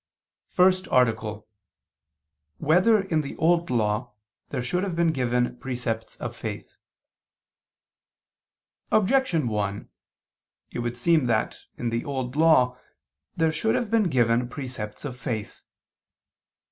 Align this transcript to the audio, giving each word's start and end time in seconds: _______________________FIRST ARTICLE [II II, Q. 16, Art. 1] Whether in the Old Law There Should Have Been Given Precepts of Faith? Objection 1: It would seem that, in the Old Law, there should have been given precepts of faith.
_______________________FIRST 0.55 0.87
ARTICLE 0.87 1.31
[II 1.31 1.35
II, 1.35 1.43
Q. 1.43 2.73
16, 2.73 2.73
Art. 2.73 2.87
1] 2.89 2.95
Whether 2.97 3.01
in 3.13 3.21
the 3.21 3.35
Old 3.37 3.69
Law 3.69 4.13
There 4.49 4.63
Should 4.63 4.81
Have 4.83 4.95
Been 4.95 5.11
Given 5.11 5.57
Precepts 5.57 6.15
of 6.15 6.35
Faith? 6.35 6.77
Objection 8.91 9.47
1: 9.47 9.89
It 10.71 10.79
would 10.79 10.97
seem 10.97 11.25
that, 11.25 11.59
in 11.77 11.91
the 11.91 12.03
Old 12.03 12.35
Law, 12.35 12.79
there 13.37 13.51
should 13.51 13.75
have 13.75 13.91
been 13.91 14.09
given 14.09 14.47
precepts 14.49 15.05
of 15.05 15.19
faith. 15.19 15.61